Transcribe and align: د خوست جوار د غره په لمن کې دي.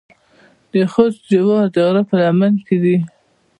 د 0.71 0.73
خوست 0.91 1.21
جوار 1.31 1.65
د 1.75 1.77
غره 1.85 2.03
په 2.09 2.15
لمن 2.21 2.53
کې 2.65 2.77
دي. 2.83 2.97